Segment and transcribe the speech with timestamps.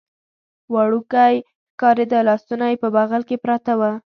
[0.73, 1.35] وړوکی
[1.73, 3.81] ښکارېده، لاسونه یې په بغل کې پراته و.